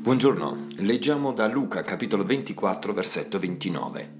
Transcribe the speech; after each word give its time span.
Buongiorno, 0.00 0.66
leggiamo 0.78 1.32
da 1.32 1.46
Luca 1.46 1.82
capitolo 1.82 2.24
24 2.24 2.92
versetto 2.92 3.38
29. 3.38 4.18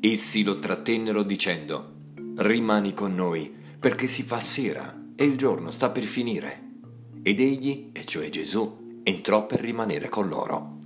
Essi 0.00 0.42
lo 0.42 0.58
trattennero 0.58 1.22
dicendo, 1.22 1.92
rimani 2.38 2.92
con 2.92 3.14
noi, 3.14 3.54
perché 3.78 4.08
si 4.08 4.24
fa 4.24 4.40
sera 4.40 5.12
e 5.14 5.24
il 5.24 5.36
giorno 5.36 5.70
sta 5.70 5.90
per 5.90 6.02
finire. 6.02 6.70
Ed 7.22 7.38
egli, 7.38 7.90
e 7.92 8.04
cioè 8.04 8.28
Gesù, 8.28 9.00
entrò 9.04 9.46
per 9.46 9.60
rimanere 9.60 10.08
con 10.08 10.26
loro. 10.26 10.78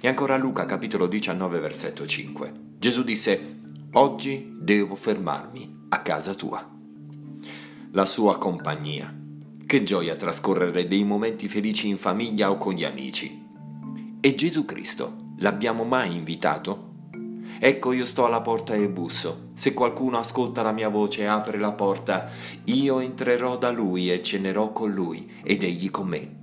E 0.00 0.08
ancora 0.08 0.38
Luca 0.38 0.64
capitolo 0.64 1.06
19 1.06 1.58
versetto 1.60 2.06
5. 2.06 2.52
Gesù 2.78 3.02
disse, 3.02 3.60
oggi 3.92 4.54
devo 4.58 4.94
fermarmi 4.94 5.86
a 5.90 6.00
casa 6.00 6.32
tua. 6.34 6.71
La 7.94 8.06
sua 8.06 8.38
compagnia. 8.38 9.14
Che 9.66 9.82
gioia 9.82 10.16
trascorrere 10.16 10.88
dei 10.88 11.04
momenti 11.04 11.46
felici 11.46 11.88
in 11.88 11.98
famiglia 11.98 12.50
o 12.50 12.56
con 12.56 12.72
gli 12.72 12.84
amici. 12.84 13.46
E 14.18 14.34
Gesù 14.34 14.64
Cristo 14.64 15.16
l'abbiamo 15.40 15.84
mai 15.84 16.16
invitato? 16.16 17.10
Ecco 17.58 17.92
io 17.92 18.06
sto 18.06 18.24
alla 18.24 18.40
porta 18.40 18.72
e 18.72 18.88
busso. 18.88 19.48
Se 19.52 19.74
qualcuno 19.74 20.16
ascolta 20.16 20.62
la 20.62 20.72
mia 20.72 20.88
voce 20.88 21.20
e 21.20 21.26
apre 21.26 21.58
la 21.58 21.72
porta, 21.72 22.30
io 22.64 22.98
entrerò 23.00 23.58
da 23.58 23.70
lui 23.70 24.10
e 24.10 24.22
cenerò 24.22 24.72
con 24.72 24.90
lui 24.90 25.30
ed 25.44 25.62
egli 25.62 25.90
con 25.90 26.08
me. 26.08 26.36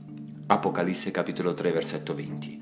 Apocalisse 0.46 1.10
capitolo 1.10 1.56
3 1.56 1.72
versetto 1.72 2.14
20. 2.14 2.62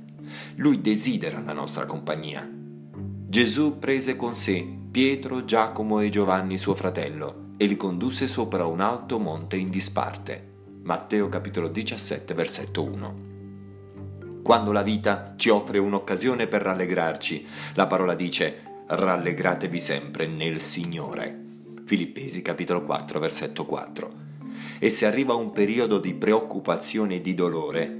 Lui 0.55 0.79
desidera 0.79 1.41
la 1.41 1.51
nostra 1.51 1.85
compagnia. 1.85 2.49
Gesù 2.49 3.79
prese 3.79 4.15
con 4.15 4.33
sé 4.33 4.65
Pietro, 4.89 5.43
Giacomo 5.43 5.99
e 5.99 6.07
Giovanni 6.07 6.57
suo 6.57 6.73
fratello 6.73 7.46
e 7.57 7.65
li 7.65 7.75
condusse 7.75 8.27
sopra 8.27 8.65
un 8.65 8.79
alto 8.79 9.17
monte 9.17 9.57
in 9.57 9.69
disparte. 9.69 10.55
Matteo 10.83 11.27
capitolo 11.27 11.67
17 11.67 12.33
versetto 12.35 12.83
1. 12.83 13.25
Quando 14.43 14.71
la 14.71 14.83
vita 14.83 15.33
ci 15.35 15.49
offre 15.49 15.79
un'occasione 15.79 16.47
per 16.47 16.61
rallegrarci, 16.61 17.45
la 17.73 17.87
parola 17.87 18.13
dice 18.13 18.83
rallegratevi 18.87 19.79
sempre 19.79 20.27
nel 20.27 20.61
Signore. 20.61 21.45
Filippesi 21.83 22.41
capitolo 22.41 22.83
4 22.83 23.19
versetto 23.19 23.65
4. 23.65 24.25
E 24.79 24.89
se 24.89 25.05
arriva 25.05 25.33
un 25.33 25.51
periodo 25.51 25.99
di 25.99 26.13
preoccupazione 26.13 27.15
e 27.15 27.21
di 27.21 27.33
dolore, 27.33 27.99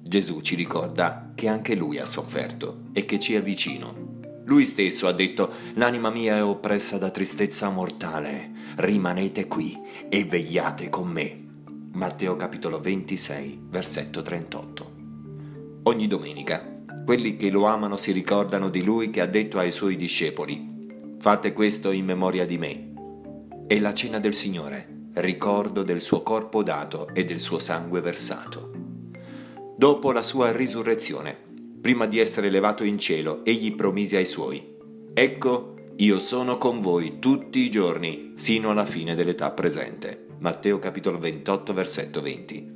Gesù 0.00 0.40
ci 0.40 0.54
ricorda 0.54 1.32
che 1.34 1.48
anche 1.48 1.74
Lui 1.74 1.98
ha 1.98 2.06
sofferto 2.06 2.84
e 2.92 3.04
che 3.04 3.18
ci 3.18 3.34
è 3.34 3.42
vicino. 3.42 4.05
Lui 4.46 4.64
stesso 4.64 5.06
ha 5.06 5.12
detto, 5.12 5.52
l'anima 5.74 6.10
mia 6.10 6.36
è 6.36 6.42
oppressa 6.42 6.98
da 6.98 7.10
tristezza 7.10 7.68
mortale, 7.68 8.50
rimanete 8.76 9.46
qui 9.46 9.78
e 10.08 10.24
vegliate 10.24 10.88
con 10.88 11.08
me. 11.08 11.44
Matteo 11.92 12.34
capitolo 12.36 12.80
26 12.80 13.60
versetto 13.68 14.22
38 14.22 14.96
ogni 15.86 16.06
domenica. 16.06 16.74
Quelli 17.04 17.36
che 17.36 17.50
lo 17.50 17.66
amano 17.66 17.96
si 17.96 18.12
ricordano 18.12 18.68
di 18.68 18.82
lui 18.82 19.10
che 19.10 19.20
ha 19.20 19.26
detto 19.26 19.58
ai 19.58 19.70
suoi 19.70 19.96
discepoli, 19.96 21.14
fate 21.18 21.52
questo 21.52 21.92
in 21.92 22.04
memoria 22.04 22.44
di 22.44 22.58
me. 22.58 22.92
È 23.66 23.78
la 23.78 23.94
cena 23.94 24.18
del 24.18 24.34
Signore, 24.34 25.10
ricordo 25.14 25.82
del 25.84 26.00
suo 26.00 26.22
corpo 26.22 26.62
dato 26.62 27.08
e 27.14 27.24
del 27.24 27.38
suo 27.38 27.58
sangue 27.60 28.00
versato. 28.00 28.72
Dopo 29.76 30.10
la 30.10 30.22
sua 30.22 30.50
risurrezione, 30.50 31.44
prima 31.86 32.06
di 32.06 32.18
essere 32.18 32.48
elevato 32.48 32.82
in 32.82 32.98
cielo, 32.98 33.44
egli 33.44 33.72
promise 33.76 34.16
ai 34.16 34.24
suoi, 34.24 34.74
ecco, 35.14 35.76
io 35.98 36.18
sono 36.18 36.56
con 36.56 36.80
voi 36.80 37.20
tutti 37.20 37.60
i 37.60 37.70
giorni, 37.70 38.32
sino 38.34 38.70
alla 38.70 38.84
fine 38.84 39.14
dell'età 39.14 39.52
presente. 39.52 40.26
Matteo 40.40 40.80
capitolo 40.80 41.20
28, 41.20 41.72
versetto 41.72 42.20
20. 42.20 42.72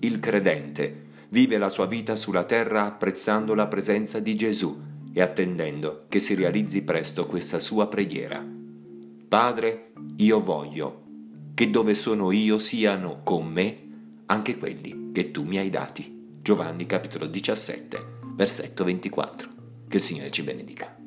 Il 0.00 0.18
credente 0.18 1.02
vive 1.28 1.58
la 1.58 1.68
sua 1.68 1.84
vita 1.84 2.16
sulla 2.16 2.44
terra 2.44 2.86
apprezzando 2.86 3.52
la 3.52 3.66
presenza 3.66 4.18
di 4.18 4.34
Gesù 4.34 4.80
e 5.12 5.20
attendendo 5.20 6.06
che 6.08 6.18
si 6.18 6.34
realizzi 6.34 6.80
presto 6.80 7.26
questa 7.26 7.58
sua 7.58 7.86
preghiera. 7.86 8.42
Padre, 9.28 9.92
io 10.16 10.40
voglio 10.40 11.02
che 11.52 11.68
dove 11.68 11.94
sono 11.94 12.32
io 12.32 12.56
siano 12.56 13.20
con 13.22 13.46
me 13.46 13.76
anche 14.24 14.56
quelli 14.56 15.10
che 15.12 15.30
tu 15.30 15.44
mi 15.44 15.58
hai 15.58 15.68
dati. 15.68 16.20
Giovanni 16.40 16.86
capitolo 16.86 17.26
17, 17.26 18.21
versetto 18.34 18.84
24. 18.84 19.50
Che 19.88 19.96
il 19.96 20.02
Signore 20.02 20.30
ci 20.30 20.42
benedica. 20.42 21.01